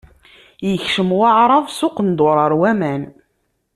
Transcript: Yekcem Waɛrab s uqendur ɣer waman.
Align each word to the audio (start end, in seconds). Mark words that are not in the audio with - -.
Yekcem 0.69 1.09
Waɛrab 1.19 1.65
s 1.77 1.79
uqendur 1.87 2.35
ɣer 2.41 2.51
waman. 2.59 3.01